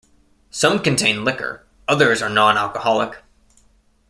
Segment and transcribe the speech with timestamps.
[0.49, 3.21] Some contain liquor, others are non-alcoholic.